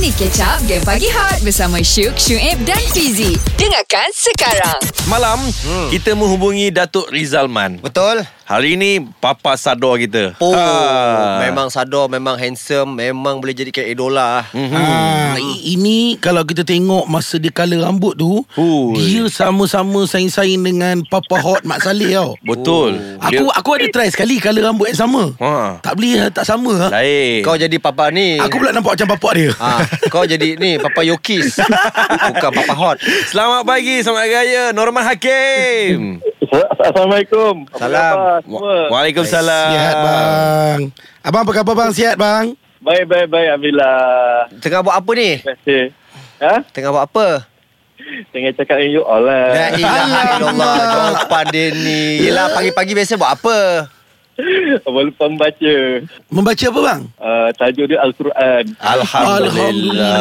[0.00, 4.80] Ini Up Game Pagi Hot Bersama Syuk, Syuib dan Fizi Dengarkan sekarang
[5.12, 5.92] Malam hmm.
[5.92, 7.76] kita menghubungi Datuk Rizalman.
[7.84, 8.24] Betul?
[8.50, 10.34] Hari ini papa sador kita.
[10.42, 11.38] Oh, Ah.
[11.38, 14.42] memang sadar, memang handsome, memang boleh jadikan idola.
[14.50, 14.74] Mhm.
[14.74, 18.98] Ha, ini kalau kita tengok masa dia colour rambut tu, Hui.
[18.98, 22.34] dia sama-sama saing-saing dengan Papa Hot Mak Saleh tau.
[22.42, 22.98] Betul.
[23.22, 25.30] Aku aku ada try sekali colour rambut yang sama.
[25.38, 25.78] Ha.
[25.78, 26.86] Tak boleh tak sama ha.
[26.90, 27.46] Lain.
[27.46, 28.34] Kau jadi papa ni.
[28.42, 29.50] Aku pula nampak macam bapak dia.
[29.62, 29.78] Ah,
[30.10, 31.54] kau jadi ni Papa Yokis
[32.34, 32.96] Bukan Papa Hot
[33.30, 36.18] Selamat pagi, selamat raya Norman Hakim.
[36.50, 37.62] Assalamualaikum.
[37.78, 38.42] Salam.
[38.90, 39.70] Waalaikumsalam.
[39.70, 40.78] Sihat bang.
[41.22, 41.90] Abang apa khabar bang?
[41.94, 42.58] Sihat bang?
[42.82, 43.48] Baik, baik, baik.
[43.54, 44.50] Alhamdulillah.
[44.58, 45.30] Tengah buat apa ni?
[45.38, 45.82] Terima kasih.
[46.42, 46.54] Ha?
[46.74, 47.26] Tengah buat apa?
[48.34, 49.54] Tengah cakap dengan you all lah.
[49.54, 53.58] La ilaha illallah Jawapan dia ni Yelah pagi-pagi biasa buat apa?
[54.82, 55.74] Apa lupa membaca.
[56.32, 57.00] Membaca apa bang?
[57.20, 58.64] Uh, tajuk dia Al-Quran.
[58.80, 60.16] Alhamdulillah.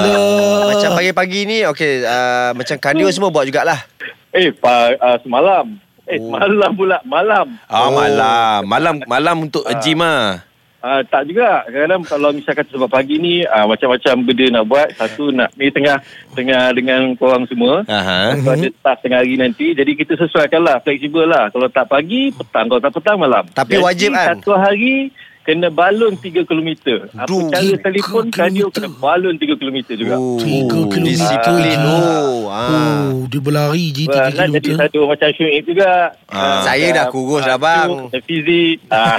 [0.76, 3.82] Macam pagi-pagi ni Okay uh, Macam kardio semua buat jugalah
[4.30, 5.74] Eh, pa, uh, semalam.
[6.10, 6.34] Eh, Oh.
[6.34, 6.98] semalam pula.
[7.06, 7.46] Malam.
[7.70, 8.60] Ah, malam.
[8.66, 9.78] Malam malam untuk Ah.
[9.78, 10.42] gym ah.
[10.80, 11.68] Uh, tak juga.
[11.68, 14.88] Kadang-kadang kalau misalkan sebab pagi ni uh, macam-macam benda nak buat.
[14.96, 16.00] Satu nak ni tengah
[16.32, 17.84] tengah dengan korang semua.
[17.84, 19.76] So, ada task tengah hari nanti.
[19.76, 20.80] Jadi kita sesuaikan lah.
[20.80, 21.52] Fleksibel lah.
[21.52, 22.72] Kalau tak pagi, petang.
[22.72, 23.44] Kalau tak petang, malam.
[23.52, 24.40] Tapi Jadi, wajib kan?
[24.40, 25.12] Satu hari
[25.50, 26.70] kena balon 3 km.
[27.18, 28.70] Apa Duh, cara telefon kilometer.
[28.70, 30.16] kena balon 3 km juga.
[30.22, 31.10] Oh, Tiga kilometer.
[31.10, 32.54] Disiplin oh.
[32.54, 33.10] ah.
[33.10, 36.14] Oh, dia berlari je 3 Wah, nak jadi satu macam Syuib juga.
[36.30, 36.62] Ah.
[36.62, 38.14] Saya dah kurus dah, bang.
[38.30, 38.78] Fizik.
[38.94, 39.18] Ah.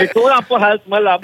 [0.00, 1.18] eh, korang apa hal semalam?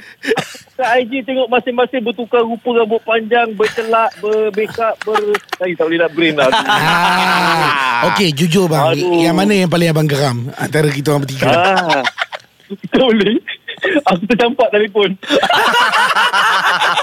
[0.77, 5.17] Kat IG tengok masing-masing bertukar rupa rambut panjang, bercelak, berbekap, ber...
[5.57, 6.53] Tadi tak boleh nak brain lah.
[6.53, 8.05] Ah.
[8.13, 8.93] Okey, jujur bang.
[8.93, 9.17] Aduh.
[9.25, 11.49] Yang mana yang paling abang geram antara kita orang bertiga?
[11.49, 12.05] ah.
[12.67, 13.39] Tak boleh.
[14.05, 15.11] Aku tercampak telefon.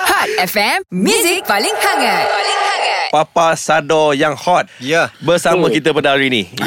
[0.03, 4.65] Hot FM Music paling hangat Paling hangat Papa sador yang hot.
[4.79, 5.69] Ya Bersama Oh.
[5.69, 6.43] kita pada hari ini.
[6.57, 6.65] Ah,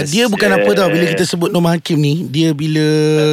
[0.00, 0.08] Yes.
[0.08, 0.56] dia bukan yes.
[0.56, 2.80] apa tau Bila kita sebut Norman Hakim ni Dia bila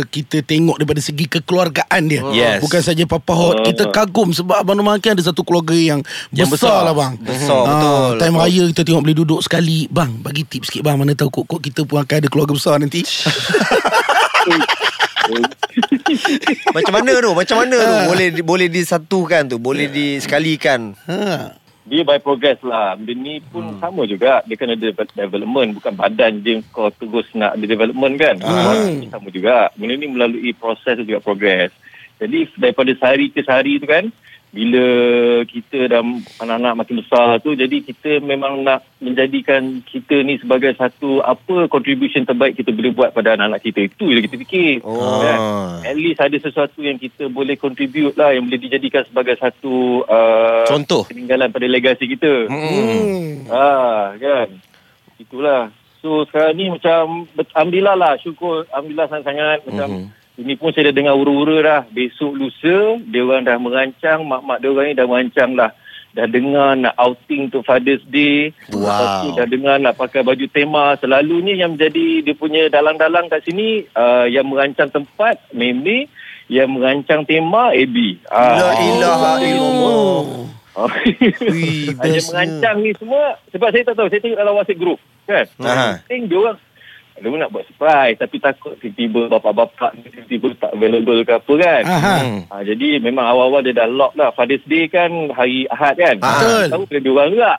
[0.06, 2.60] kita tengok daripada segi kekeluargaan dia Yes.
[2.60, 3.64] Bukan saja Papa Hot Oh.
[3.64, 6.68] Kita kagum sebab Abang Norman Hakim ada satu keluarga yang, Yang besar.
[6.76, 8.12] besar, lah bang Besar, Ah, betul.
[8.20, 11.64] Time raya kita tengok boleh duduk sekali Bang bagi tips sikit bang Mana tahu kok-kok
[11.64, 13.02] kita pun akan ada keluarga besar nanti
[16.76, 17.32] Macam mana tu?
[17.32, 17.94] Macam mana tu?
[17.96, 18.06] Ah.
[18.12, 21.56] Boleh boleh disatukan tu Boleh disekalikan ha.
[21.84, 22.96] Dia by progress lah.
[22.96, 23.84] Benda ni pun hmm.
[23.84, 24.40] sama juga.
[24.48, 25.76] Dia kan ada de- development.
[25.76, 28.36] Bukan badan je kau terus nak ada development kan.
[28.40, 29.04] Hmm.
[29.12, 29.68] Sama juga.
[29.76, 31.76] Benda ni melalui proses juga progress.
[32.24, 34.08] Jadi daripada sehari ke sehari tu kan,
[34.54, 34.86] bila
[35.50, 36.06] kita dah
[36.38, 42.22] anak-anak makin besar tu, jadi kita memang nak menjadikan kita ni sebagai satu apa contribution
[42.22, 43.90] terbaik kita boleh buat pada anak-anak kita.
[43.90, 44.86] Itu je kita fikir.
[44.86, 45.26] Oh.
[45.26, 45.38] Kan?
[45.90, 50.70] At least ada sesuatu yang kita boleh contribute lah, yang boleh dijadikan sebagai satu uh,
[50.70, 52.46] Contoh peninggalan pada legasi kita.
[52.46, 53.50] Hmm.
[53.50, 54.54] Ah, kan.
[55.18, 55.74] Itulah.
[56.06, 57.26] So sekarang ni macam
[57.58, 60.23] alhamdulillah lah syukur alhamdulillah sangat-sangat macam Mhm.
[60.34, 61.82] Ini pun saya dah dengar ura-ura dah.
[61.88, 65.72] Besok lusa dia orang dah merancang mak-mak dia orang ni dah merancang lah.
[66.14, 68.54] Dah dengar nak outing untuk Father's Day.
[68.70, 68.86] Wow.
[68.86, 70.94] Lepas tu dah dengar nak pakai baju tema.
[70.98, 76.06] Selalunya yang menjadi dia punya dalang-dalang kat sini uh, yang merancang tempat Meme
[76.50, 78.20] yang merancang tema AB.
[78.30, 79.42] La ilaha Oh.
[79.42, 80.18] illallah
[82.02, 82.22] bestnya.
[82.26, 85.46] merancang ni semua sebab saya tak tahu saya tengok dalam WhatsApp group kan.
[86.04, 86.58] Penting dia orang
[87.14, 91.82] dia orang nak buat surprise tapi takut tiba-tiba bapak-bapak tiba-tiba tak available ke apa kan.
[91.86, 92.16] Aha.
[92.20, 92.40] Hmm.
[92.50, 94.34] Ha, jadi memang awal-awal dia dah lock lah.
[94.34, 96.16] Father's Day kan hari Ahad kan.
[96.18, 96.66] Betul.
[96.74, 97.54] Tahu kena dia orang juga.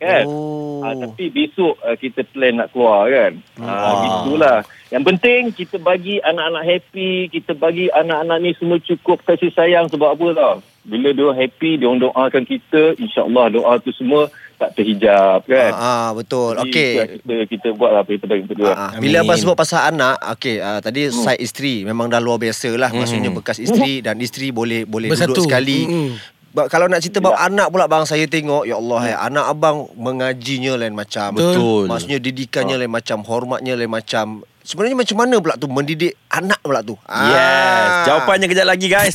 [0.00, 0.24] Kan.
[0.32, 0.80] Oh.
[0.80, 3.32] Ha, tapi besok uh, kita plan nak keluar kan.
[3.60, 3.92] Ha, Ah.
[4.00, 4.58] gitulah.
[4.90, 10.16] Yang penting kita bagi anak-anak happy, kita bagi anak-anak ni semua cukup kasih sayang sebab
[10.16, 10.54] apa tau.
[10.82, 15.72] Bila dia happy, dia doakan kita, insya-Allah doa tu semua tak terhijab kan.
[15.72, 16.52] Ah, ah, betul.
[16.54, 16.92] Jadi, Okey.
[17.16, 18.68] Kita, kita buat lah apa yang terbaik untuk dia.
[18.68, 18.90] Ah, ah.
[18.94, 21.16] Bila abang sebut pasal anak, okey, uh, tadi Hmm.
[21.16, 22.92] side isteri memang dah luar biasa lah.
[22.92, 25.32] Maksudnya bekas isteri dan isteri boleh boleh Bersatu.
[25.32, 25.78] duduk sekali.
[25.82, 26.08] Mm-mm.
[26.50, 27.46] Ba- Kalau nak cerita bab Ya.
[27.46, 31.86] anak pula bang saya tengok ya Allah ya anak abang mengajinya lain macam Betul.
[31.86, 32.80] maksudnya didikannya Ah.
[32.80, 37.38] lain macam hormatnya lain macam sebenarnya macam mana pula tu mendidik anak pula tu Yes.
[37.38, 38.02] Ah.
[38.04, 39.14] Jawapannya kejap lagi guys.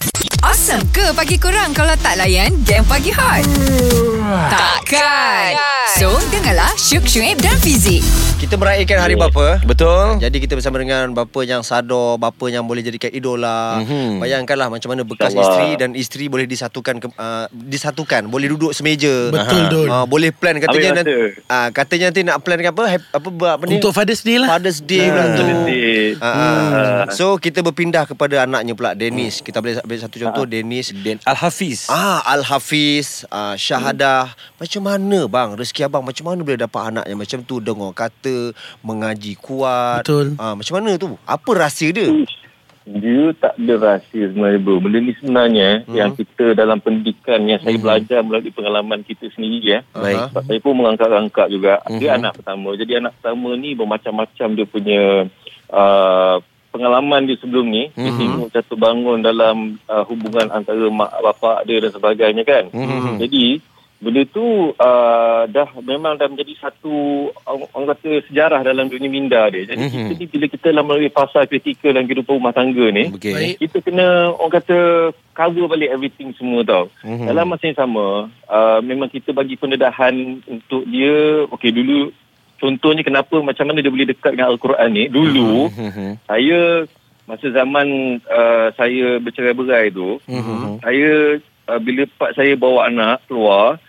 [0.56, 0.88] Awesome.
[0.96, 3.44] Ke pagi kurang Kalau tak layan Game Pagi Hot?
[4.48, 5.52] Takkan.
[6.00, 8.00] So dengarlah Syuk, Syuib dan Fizi
[8.36, 9.64] Kita meraihkan hari bapa.
[9.64, 10.20] Betul.
[10.20, 13.80] Jadi kita bersama dengan bapa yang sadar, bapa yang boleh jadikan idola.
[13.80, 13.88] Mhm.
[13.88, 14.12] Mm-hmm.
[14.20, 15.48] Bayangkanlah macam mana bekas InsyaAllah.
[15.48, 19.32] isteri dan isteri boleh disatukan ke, uh, disatukan, boleh duduk semeja.
[19.32, 19.88] Betul, Dul.
[19.88, 21.16] Uh, boleh plan katanya nanti
[21.48, 23.80] uh, katanya nanti nak plan apa hap- apa apa ni?
[23.80, 25.40] Untuk Father's Day lah Father's Day pula tu.
[25.40, 26.04] Father's Day.
[26.20, 27.04] Ah, ah.
[27.16, 29.40] So kita berpindah kepada anaknya pula Dennis.
[29.40, 30.92] Kita boleh ambil satu contoh Dennis.
[30.92, 31.88] Dan Al-Hafiz.
[31.88, 34.36] Ah Al Hafiz, ah, Syahadah.
[34.60, 38.25] Macam mana bang rezeki abang macam mana boleh dapat anak yang macam tu dengar kata,
[38.82, 40.06] mengaji kuat.
[40.06, 40.38] Betul.
[40.40, 41.16] Ah macam mana tu?
[41.26, 42.10] Apa rahsia dia?
[42.86, 44.78] Dia tak ada rahsia sebenarnya bro.
[44.78, 45.96] Benda ni sebenarnya hmm.
[45.98, 49.80] yang kita dalam pendidikan yang saya belajar melalui pengalaman kita sendiri ya.
[49.90, 50.30] Baik.
[50.30, 51.82] Sebab saya pun mengangkat-angkat juga.
[51.90, 51.98] Mhm.
[51.98, 52.70] Dia anak pertama.
[52.78, 55.02] Jadi anak pertama ni bermacam-macam dia punya
[55.74, 56.38] uh,
[56.70, 57.90] pengalaman dia sebelum ni.
[57.98, 58.20] Dia Mhm.
[58.22, 62.70] tengok jatuh bangun dalam uh, hubungan antara mak bapak dia dan sebagainya kan.
[62.70, 63.18] Mhm.
[63.18, 63.66] Jadi
[64.06, 66.94] benda tu uh, dah memang dah menjadi satu
[67.42, 69.66] orang, orang kata sejarah dalam dunia minda dia.
[69.66, 69.90] Jadi Mhm.
[69.90, 73.10] kita ni bila kita dalam melalui fasa kritikal dalam kehidupan rumah tangga ni.
[73.10, 73.58] Baik.
[73.58, 74.78] kita kena orang kata
[75.34, 76.86] cover balik everything semua tau.
[77.02, 77.10] Mhm.
[77.10, 77.28] Mm-hmm.
[77.34, 78.06] Dalam masa yang sama,
[78.46, 80.14] uh, memang kita bagi pendedahan
[80.46, 82.14] untuk dia, okey dulu
[82.56, 85.10] contohnya kenapa macam mana dia boleh dekat dengan Al-Quran ni.
[85.10, 86.10] Dulu Mhm.
[86.30, 86.60] saya
[87.26, 87.88] masa zaman
[88.30, 90.78] uh, saya bercerai-berai tu, Mhm.
[90.86, 93.82] saya uh, bila pak saya bawa anak keluar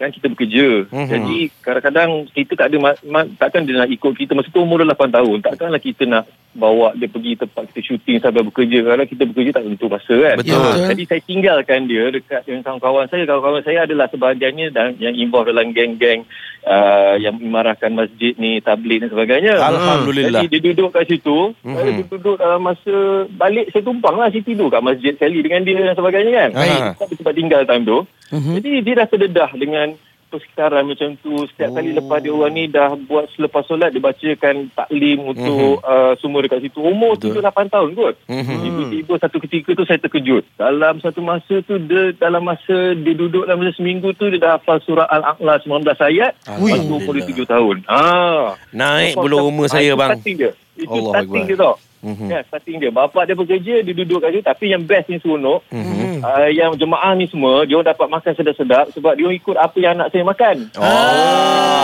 [0.00, 0.88] kan kita bekerja.
[0.88, 1.08] Mhm.
[1.12, 4.80] Jadi kadang-kadang kita tak ada ma- ma- takkan dia nak ikut kita masa tu umur
[4.80, 5.36] dah 8 tahun.
[5.44, 8.82] Takkanlah kita nak bawa dia pergi tempat kita syuting sampai bekerja.
[8.82, 10.36] Kalau kita bekerja tak tentu masa kan.
[10.40, 10.56] Betul.
[10.56, 10.88] Betul.
[10.88, 13.22] Jadi saya tinggalkan dia dekat dengan kawan-kawan saya.
[13.28, 16.24] Kawan-kawan saya adalah sebahagiannya dan yang involved dalam geng-geng
[16.66, 19.60] uh, yang memarahkan masjid ni, tablik dan sebagainya.
[19.62, 20.42] Alhamdulillah.
[20.42, 21.54] Jadi dia duduk kat situ.
[21.62, 21.76] Mhm.
[21.76, 22.96] Saya duduk dalam masa
[23.30, 24.32] balik saya tumpang lah.
[24.32, 26.50] Saya tidur kat masjid sekali dengan dia dan sebagainya kan.
[26.56, 26.80] Baik.
[26.98, 27.98] Saya tempat tinggal time tu.
[28.30, 28.52] Mhm.
[28.62, 29.89] Jadi dia dah terdedah dengan
[30.30, 31.44] persekitaran macam tu.
[31.50, 36.14] Setiap kali lepas dia orang ni dah buat selepas solat dia bacakan taklim untuk uh,
[36.22, 36.78] semua dekat situ.
[36.78, 37.42] Umur Betul.
[37.42, 38.14] 7-8 tahun kot.
[38.30, 38.56] Mhm.
[38.62, 40.46] Tiba-tiba satu ketika tu saya terkejut.
[40.54, 44.52] Dalam satu masa tu dia dalam masa dia duduk dalam masa seminggu tu dia dah
[44.56, 46.32] hafal surah Al-A'la 19 ayat.
[46.46, 47.76] Lepas tu umur dia 7 tahun.
[47.90, 48.54] Ah.
[48.70, 50.14] Naik belum umur saya bang.
[50.22, 50.54] Dia.
[50.74, 51.48] Itu Allah starting Akbar.
[51.48, 51.74] dia tau.
[52.00, 52.26] Mhm.
[52.26, 52.90] Ya, starting dia.
[52.90, 54.42] Bapak dia bekerja, dia duduk kat situ.
[54.42, 56.20] Tapi yang best ni seronok, Mhm.
[56.20, 59.76] uh, yang jemaah ni semua, dia orang dapat makan sedap-sedap sebab dia orang ikut apa
[59.76, 60.56] yang anak saya makan.
[60.80, 61.76] Ah.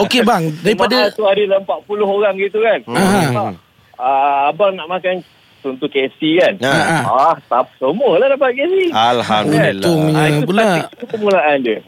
[0.00, 2.78] Okey bang, Jemaah daripada tu ada dalam 40 orang gitu kan.
[2.88, 3.52] Aha.
[3.94, 5.22] Uh, abang nak makan
[5.64, 6.54] contoh KFC kan.
[6.60, 7.00] Ha.
[7.02, 8.92] Ah, tak semua lah dapat KFC.
[8.92, 9.80] Alhamdulillah.
[9.82, 10.68] Untungnya Ah, itu pula.
[10.84, 11.78] itu permulaan dia.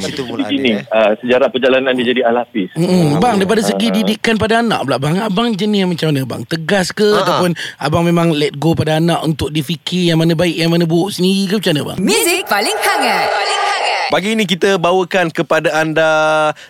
[0.00, 0.80] Jadi mula gini, dia.
[0.80, 0.82] eh.
[0.88, 2.70] uh, sejarah perjalanan dia jadi Al-Hafiz.
[2.74, 3.20] Mm-mm.
[3.20, 3.94] Bang daripada segi Ah.
[3.94, 7.20] didikan pada anak pula bang Abang jenis yang macam mana bang Tegas ke Ah.
[7.20, 11.10] Ataupun Abang memang let go pada anak Untuk difikir yang mana baik Yang mana buruk
[11.10, 13.26] sendiri ke macam mana bang Music paling hangat.
[13.28, 13.69] Paling hangat.
[14.10, 16.10] Pagi ini kita bawakan kepada anda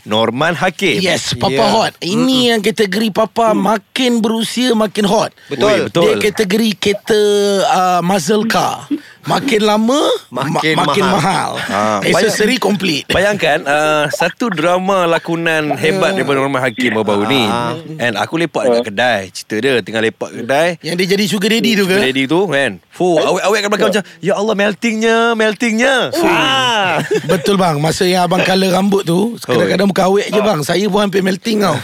[0.05, 1.01] Norman Hakim.
[1.01, 1.73] Yes Papa Yeah.
[1.73, 5.65] hot Ini yang kategori Papa Makin berusia Makin hot Betul.
[5.65, 6.03] Ui, betul.
[6.05, 7.21] Dia kategori kereta
[7.65, 8.85] uh, Muscle car
[9.31, 11.99] Makin lama Makin ma- Makin mahal, Ah.
[12.01, 13.07] Accessory complete.
[13.07, 17.43] Bayangkan uh, Satu drama lakonan hebat Daripada Norman Hakim baru-baru ni.
[17.43, 17.79] Ah.
[17.99, 19.21] And aku lepak dekat kedai.
[19.31, 20.69] Cerita dia Tengah lepak kedai.
[20.81, 21.97] Yang dia jadi sugar daddy tu ke?
[21.97, 22.71] Ready tu kan?
[22.91, 25.95] Fuh awet-awet kat belakang macam Ya Allah meltingnya Meltingnya.
[26.19, 26.99] Ah.
[27.25, 27.79] Betul bang.
[27.79, 30.61] Masa yang abang colour rambut tu Kadang-kadang muka awet je bang.
[30.61, 31.79] Saya pun hampir melting tau.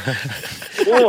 [0.86, 1.08] Oh,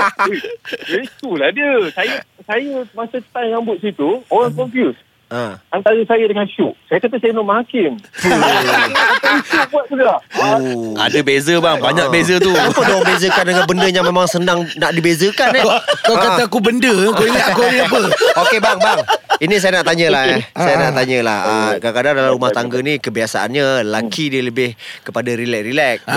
[0.88, 1.69] eh, itulah dia.
[1.92, 4.98] Saya saya masa time rambut situ, orang confused.
[5.27, 5.59] Ha.
[5.75, 6.71] Antara saya dengan Syuk.
[6.88, 8.00] Saya kata saya Norman Hakim.
[8.15, 10.15] Syuk buat juga.
[10.39, 10.95] Ah, Oh.
[10.95, 14.59] Ada beza bang Banyak beza tu Kenapa dia orang bezakan dengan benda yang memang senang
[14.79, 15.63] nak dibezakan eh?
[15.63, 15.77] Kau,
[16.07, 18.00] kau kata aku benda Kau ingat aku ni apa
[18.47, 19.00] Okey bang, bang.
[19.38, 20.42] Ini saya nak tanya lah eh.
[20.57, 21.39] Saya nak tanya lah.
[21.39, 25.98] Ah, kadang-kadang dalam rumah tangga ni kebiasaannya lelaki dia lebih kepada relax-relax.
[26.03, 26.15] Ah,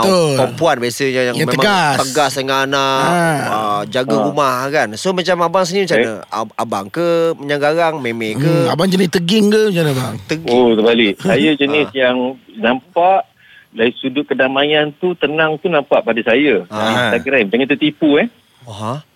[0.00, 0.32] betul.
[0.34, 1.96] Perempuan biasanya yang, Yang memang tegas.
[2.02, 3.38] tegas dengan anak, Ah.
[3.46, 4.88] ah, jaga rumah kan.
[4.94, 6.02] So macam abang sendiri macam Eh?
[6.02, 6.14] mana?
[6.26, 8.48] Ab- Abang ke menyagarang, meme ke?
[8.64, 10.48] hmm, Abang jenis teging ke macam mana bang Tegi.
[10.48, 11.14] Oh, terbalik.
[11.22, 12.16] Saya jenis yang
[12.54, 13.28] nampak
[13.68, 16.64] dari sudut kedamaian tu tenang tu nampak pada saya.
[16.68, 17.08] Ah.
[17.10, 17.48] Instagram.
[17.48, 18.28] Jangan tertipu eh.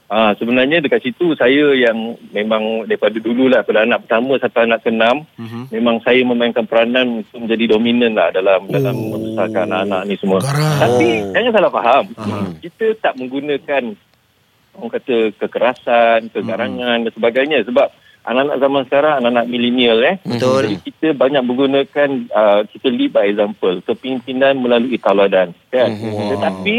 [0.06, 0.30] Ha?
[0.30, 5.26] Ah, sebenarnya dekat situ saya yang memang daripada dululah pada anak pertama sampai anak keenam
[5.34, 5.74] Mhm.
[5.74, 9.18] memang saya memainkan peranan untuk menjadi dominan lah dalam dalam Oh.
[9.18, 10.38] membesarkan anak-anak ni semua.
[10.38, 10.78] Garang.
[10.78, 11.32] Tapi Oh.
[11.34, 12.04] jangan salah faham.
[12.62, 13.82] Kita tak menggunakan
[14.76, 17.90] orang kata kekerasan, kegarangan dan sebagainya sebab
[18.22, 20.16] anak-anak zaman sekarang anak-anak milenial eh.
[20.22, 20.62] Betul.
[20.70, 25.90] Jadi kita banyak menggunakan uh, kita lead by example, kepimpinan melalui tauladan kan.
[25.90, 26.30] Mhm.
[26.30, 26.76] Tetapi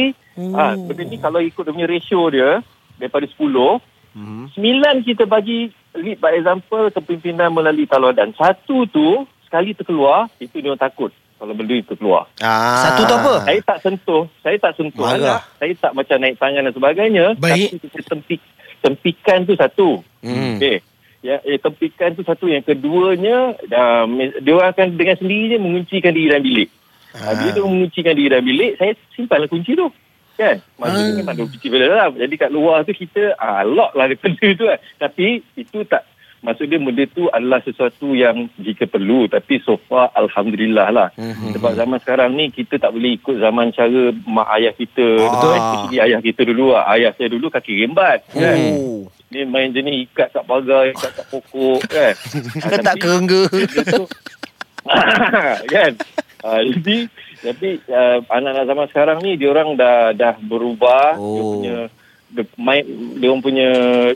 [0.53, 2.62] ah benda ni kalau ikut dia punya ratio dia
[2.97, 3.79] daripada 10
[4.17, 4.43] Mhm.
[4.57, 8.33] Sembilan kita bagi lead by example kepimpinan melalui tauladan.
[8.33, 11.13] Satu tu sekali terkeluar itu dia orang takut.
[11.37, 12.25] kalau benda itu keluar.
[12.41, 12.81] Ah.
[12.81, 13.45] Satu tu apa?
[13.45, 15.21] Saya tak sentuh, saya tak sentuh Marah.
[15.37, 17.25] anak, saya tak macam naik tangan dan sebagainya.
[17.37, 17.69] Baik.
[17.69, 18.41] Tapi kita tempik,
[18.81, 20.01] tempikan tu satu.
[20.25, 20.57] Hmm.
[20.57, 20.81] Okey.
[21.21, 22.49] Ya, eh, tempikan tu satu.
[22.49, 24.05] Yang keduanya, uh,
[24.41, 26.69] dia orang akan dengan sendirinya menguncikan diri dalam bilik.
[27.13, 27.37] Ah.
[27.37, 29.93] Bila dia menguncikan diri dalam bilik, saya simpanlah kunci tu.
[30.38, 30.56] Kan?
[30.77, 31.17] Maksudnya Ah.
[31.17, 32.12] memang ada kunci pada dalam.
[32.15, 34.79] Jadi kat luar tu kita ah, lock lah benda tu kan.
[34.98, 36.06] Tapi itu tak
[36.38, 41.58] Maksud dia benda tu adalah sesuatu yang jika perlu tapi so far Alhamdulillah lah mm-hmm.
[41.58, 45.53] sebab zaman sekarang ni kita tak boleh ikut zaman cara mak ayah kita Betul.
[45.58, 46.86] especially ayah kita dulu lah.
[46.94, 49.10] ayah saya dulu kaki rembat kan Oh.
[49.34, 52.13] dia main jenis ikat kat pagar ikat kat pokok kan
[52.70, 53.41] Kan tak kerengga.
[55.67, 55.91] Kan
[56.47, 56.97] uh, jadi
[57.37, 61.35] tapi uh, anak-anak zaman sekarang ni dia orang dah dah berubah Oh.
[61.35, 61.77] dia punya
[62.27, 62.83] dia, main,
[63.15, 63.69] dia orang punya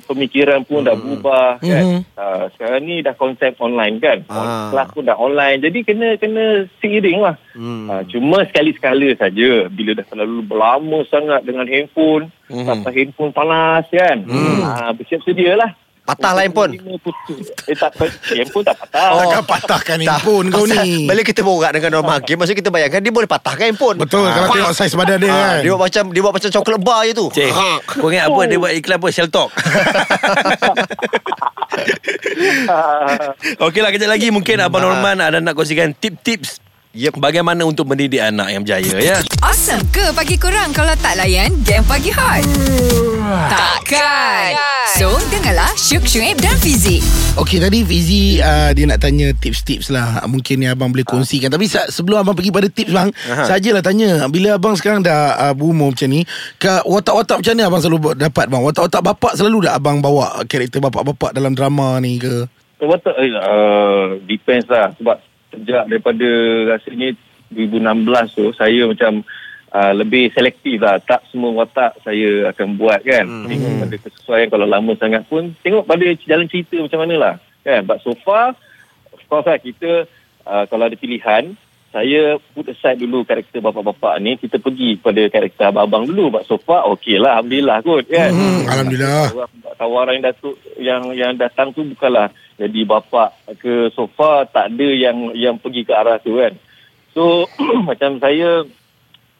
[0.03, 1.99] pemikiran pun dah berubah kan Mhm.
[2.13, 4.67] uh, sekarang ni dah konsep online kan Ah.
[4.67, 7.87] kelas pun dah online jadi kena kena seiring lah Hmm.
[7.87, 12.65] uh, cuma sekali-sekala saja bila dah terlalu berlama sangat dengan handphone Mhm.
[12.67, 14.59] sampai handphone panas kan Hmm.
[14.59, 15.71] uh, bersiap sedia lah
[16.01, 16.75] Patah lah handphone.
[17.69, 17.93] Eh tak,
[18.27, 19.07] handphone tak patah.
[19.07, 19.21] Oh.
[19.21, 20.07] Takkan patahkan Tak.
[20.17, 23.65] handphone kau ni Bila kita borak dengan orang hakim Maksudnya kita bayangkan Dia boleh patahkan
[23.67, 24.51] handphone Betul Kalau Ah.
[24.51, 27.13] tengok saiz badan dia Ah, kan Dia buat macam Dia buat macam coklat bar je
[27.13, 27.49] tu Cik,
[27.87, 29.07] kau ingat apa dia buat iklan apa?
[29.07, 29.49] Shell Talk.
[33.61, 36.59] Okeylah kejap lagi mungkin Abang Norman ada nak kongsikan tip-tips
[36.91, 37.23] Yep.
[37.23, 39.17] bagaimana untuk mendidik anak yang berjaya ya.
[39.39, 42.43] Awesome ke pagi korang kalau tak layan game pagi hot?
[43.47, 44.59] Takkan.
[44.99, 46.99] So, dengarlah Syuk Syuib dan Fizik.
[47.39, 51.63] Okey tadi Fizi uh, Dia nak tanya tips-tips lah Mungkin ni abang boleh kongsikan Tapi
[51.63, 53.47] sa- sebelum abang pergi pada tips bang Aha.
[53.47, 56.27] Sajalah tanya Bila abang sekarang dah uh, berumur macam ni
[56.59, 60.83] ke Watak-watak macam ni abang selalu dapat bang Watak-watak bapak selalu tak abang bawa Karakter
[60.83, 62.51] bapak-bapak dalam drama ni ke
[62.83, 66.27] Watak uh, depends lah sebab sejak daripada
[66.71, 67.13] rasanya
[67.51, 69.21] 2016 tu saya macam
[69.71, 70.97] uh, lebih selektif lah.
[71.03, 73.27] Tak semua watak saya akan buat kan?
[73.27, 73.47] Hmm.
[73.47, 74.47] tengok pada kesesuaian.
[74.47, 77.83] Kalau lama sangat pun tengok pada jalan cerita macam mana lah kan?
[77.83, 78.55] But so far
[79.11, 80.07] of course lah kita
[80.47, 81.55] uh, kalau ada pilihan
[81.91, 86.39] saya put aside dulu karakter bapak-bapak ni kita pergi pada karakter abang-abang dulu.
[86.39, 88.31] But so far okey lah Alhamdulillah kot kan?
[88.31, 89.27] Hmm, Alhamdulillah.
[89.27, 94.87] Tawaran- tawaran yang datuk yang yang datang tu bukanlah jadi bapa ke sofa tak ada
[94.87, 96.53] yang yang pergi ke arah tu kan
[97.13, 97.45] so
[97.89, 98.63] macam saya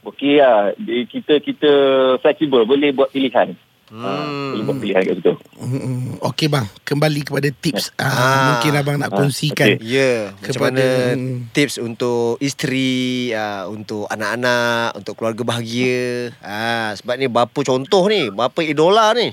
[0.05, 1.71] okey lah Di- kita kita
[2.19, 3.55] flexible boleh buat pilihan
[3.91, 4.67] hmm.
[4.71, 8.07] kat situ Hmm, Okey bang Kembali kepada tips ah.
[8.07, 8.41] Ah.
[8.55, 9.85] Mungkin abang nak Ah, kongsikan okey.
[9.85, 11.37] Ya, macam Kepada- mana Hmm.
[11.53, 16.33] tips untuk isteri, uh, untuk anak-anak, untuk keluarga bahagia.
[16.41, 19.31] Ah, sebab ni bapa contoh ni, bapa idola ni.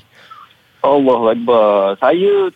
[0.78, 1.98] Allah Akbar.
[1.98, 2.52] Saya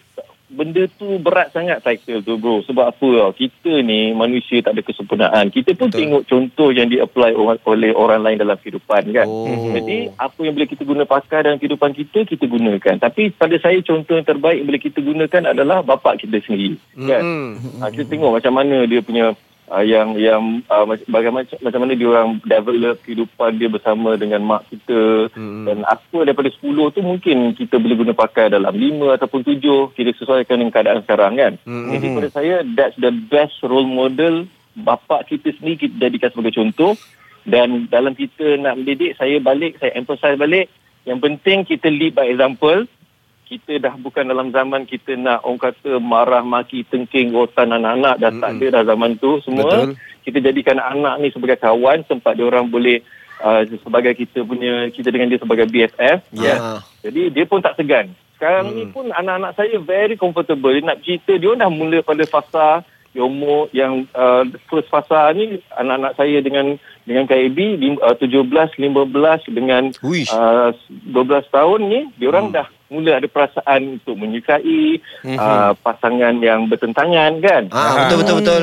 [0.53, 2.61] benda tu berat sangat title tu bro.
[2.69, 3.33] Sebab apa tau?
[3.33, 5.49] Kita ni manusia tak ada kesempurnaan.
[5.49, 5.99] Kita pun Betul.
[5.99, 9.27] tengok contoh yang di-apply orang, oleh orang lain dalam kehidupan kan.
[9.27, 9.73] Oh.
[9.73, 12.97] Jadi apa yang boleh kita guna pakai dalam kehidupan kita, kita gunakan.
[13.01, 16.77] Tapi pada saya contoh yang terbaik yang boleh kita gunakan adalah bapa kita sendiri.
[16.95, 17.23] Kan?
[17.25, 17.51] Hmm.
[17.81, 19.33] Ha, kita tengok macam mana dia punya
[19.73, 24.45] uh, yang yang uh, mac- bagaimana macam mana dia orang develop kehidupan dia bersama dengan
[24.45, 25.65] mak kita Hmm.
[25.65, 26.61] dan apa daripada 10
[26.93, 31.33] tu mungkin kita boleh guna pakai dalam 5 ataupun 7 kita sesuaikan dengan keadaan sekarang
[31.35, 31.53] kan.
[31.65, 31.89] Hmm.
[31.91, 36.93] Jadi pada saya that's the best role model bapa kita sendiri kita jadikan sebagai contoh
[37.43, 40.69] dan dalam kita nak mendidik saya balik saya emphasize balik
[41.03, 42.87] yang penting kita lead by example
[43.53, 48.33] kita dah bukan dalam zaman kita nak orang kata marah maki tengking rotan anak-anak dah
[48.33, 50.01] tak ada dah zaman tu semua Betul.
[50.25, 53.05] kita jadikan anak ni sebagai kawan tempat dia orang boleh
[53.45, 56.81] uh, sebagai kita punya kita dengan dia sebagai BFF Ya.
[57.05, 58.77] jadi dia pun tak segan sekarang hmm.
[58.81, 62.81] ni pun anak-anak saya very comfortable dia nak cerita dia dah mula pada fasa
[63.13, 64.41] umur yang uh,
[64.73, 68.49] first fasa ni anak-anak saya dengan dengan KAB lim- uh, 17
[68.81, 70.33] 15 dengan Uish.
[70.33, 70.73] uh,
[71.13, 72.57] 12 tahun ni dia orang hmm.
[72.57, 75.35] dah mula ada perasaan untuk menyukai Mhm.
[75.35, 78.63] uh, pasangan yang bertentangan kan Ah, betul betul betul.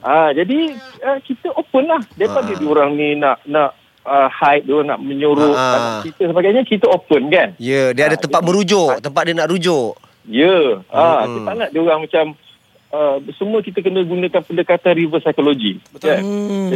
[0.00, 2.56] Ah jadi uh, kita open lah daripada Ah.
[2.56, 3.70] dia orang ni nak nak
[4.02, 5.70] uh, hide dia nak menyuruh Ah.
[5.70, 7.52] uh, kita sebagainya kita open kan.
[7.56, 9.92] Ya, dia ada tempat jadi- merujuk, tempat dia nak rujuk.
[10.24, 10.82] Ya.
[10.88, 11.24] Ah Hmm.
[11.28, 12.24] kita tak nak dia orang macam
[12.90, 15.78] uh, semua kita kena gunakan pendekatan reverse psychology.
[15.90, 16.10] Betul.
[16.10, 16.22] Kan?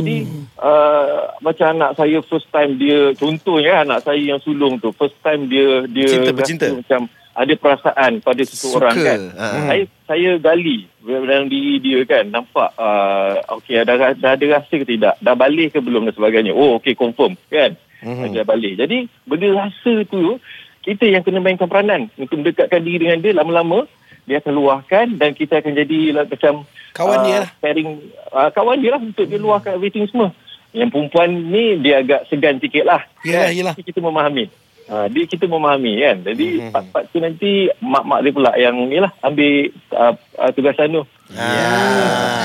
[0.00, 0.16] Jadi
[0.58, 5.46] uh, macam anak saya first time dia contohnya anak saya yang sulung tu first time
[5.50, 6.66] dia dia Bercinta, rasa bercinta.
[6.72, 7.00] macam
[7.34, 9.06] ada perasaan pada seseorang Suka.
[9.10, 9.20] kan.
[9.34, 9.66] Ah.
[9.66, 14.86] Saya saya gali dalam diri dia kan nampak uh, okey ada dah ada rasa ke
[14.88, 18.32] tidak dah balik ke belum dan sebagainya oh okey confirm kan mm-hmm.
[18.32, 20.40] dah balik jadi benda rasa tu
[20.84, 23.84] kita yang kena mainkan peranan untuk mendekatkan diri dengan dia lama-lama
[24.24, 26.64] dia akan luahkan dan kita akan jadi like, macam
[26.94, 27.50] Kawan ah, dia lah.
[27.58, 27.90] pairing
[28.30, 30.30] uh, kawan dia lah untuk dia luahkan everything semua
[30.74, 33.74] yang perempuan ni dia agak segan sikit lah Yelah, yelah.
[33.74, 34.46] Tapi kita memahami
[34.84, 36.68] Ha, dia kita memahami kan Jadi Mhm.
[36.68, 39.52] part-part tu nanti Mak-mak dia pula yang ni lah Ambil
[39.90, 41.48] uh, uh, tugasan tu Ya.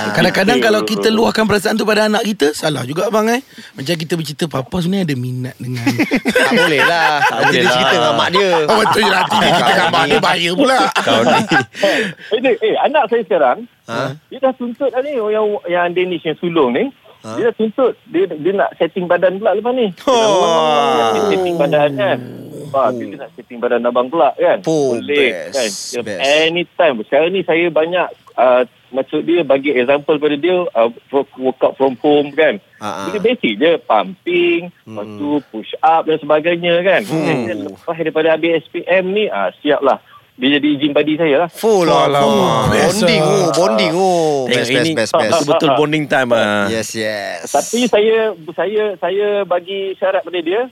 [0.10, 0.66] Kadang-kadang Betul.
[0.66, 3.44] kalau kita luahkan perasaan tu pada anak kita Salah juga abang eh
[3.76, 5.84] Macam kita bercerita Papa sebenarnya ada minat dengan
[6.40, 7.20] Tak boleh lah.
[7.22, 7.74] Tak boleh lah.
[7.74, 8.50] cerita dengan mak dia.
[8.64, 11.40] Oh betul je nanti dia kita dengan mak dia bahaya pula Kau ni
[12.34, 14.14] eh, dia, eh, anak saya sekarang Ha?
[14.30, 17.36] Dia dah tuntut dah ni Yang yang Danish yang sulung ni Ha?
[17.36, 20.96] Dia dah tuntut dia, dia nak setting badan pula lepas ni Oh.
[21.12, 22.18] Dia setting badan kan
[22.70, 26.20] Ha, dia nak setting badan abang pula kan Oh, Boleh best, kan dia, best.
[26.22, 28.08] Anytime Sekarang ni saya banyak
[28.38, 30.90] uh, Maksud dia bagi example pada dia uh,
[31.36, 33.04] Workout from home kan Ha, ha.
[33.10, 37.74] Dia basic je Pumping Lepas tu push up dan sebagainya kan hmm.
[37.74, 39.98] Lepas daripada habis SPM ni ah, Siap lah
[40.40, 42.08] Dia jadi gym buddy saya lah Full lah.
[42.08, 42.72] Alamak.
[42.72, 44.48] Bonding Best, oh, bonding oh.
[44.48, 45.32] Best, best, ini best, best.
[45.36, 46.72] Betul-betul bonding time ah.
[46.72, 47.52] Yes, yes.
[47.52, 50.72] Tapi saya saya saya bagi syarat pada dia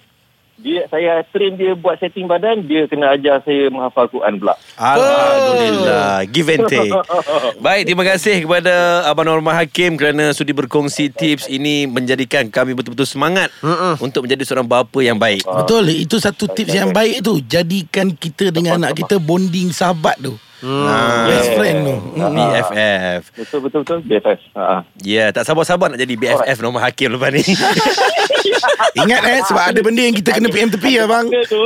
[0.57, 4.57] dia saya train dia buat setting badan dia kena ajar saya menghafal Quran pula.
[4.73, 6.25] Alhamdulillah.
[6.33, 6.89] Give and take.
[7.65, 13.05] Baik terima kasih kepada Abang Norman Hakim Kerana sudi berkongsi tips Ini menjadikan kami betul-betul
[13.05, 13.53] semangat
[14.01, 15.45] Untuk menjadi seorang bapa yang baik.
[15.45, 17.37] Betul itu satu tips yang baik tu.
[17.45, 20.33] Jadikan kita dengan anak kita bonding sahabat tu
[20.65, 22.33] Ah, Best friend tu Mm.
[22.33, 23.99] BFF Betul betul betul.
[24.01, 24.39] BFF.
[24.57, 24.81] Ha.
[25.05, 27.45] Ya yeah, tak sabar-sabar nak jadi BFF Norman Hakim lepas ni.
[29.05, 31.29] Ingat eh Sebab ada benda yang kita kena PM tepi ya bang?
[31.29, 31.61] Makna tu.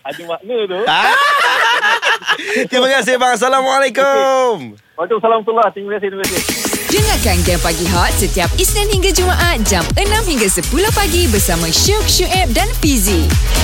[0.00, 0.78] Ada makna tu.
[2.72, 3.32] Terima kasih bang.
[3.36, 4.54] Assalamualaikum.
[4.96, 5.60] Waalaikumsalam Terima
[5.96, 6.44] kasih terima kasih.
[6.90, 12.02] Dengarkan Game Pagi Hot setiap Isnin hingga Jumaat jam 6 hingga 10 pagi bersama Syuk,
[12.08, 13.59] Syuib dan Fizi.